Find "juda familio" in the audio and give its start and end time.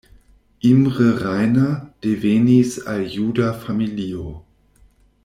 3.13-4.27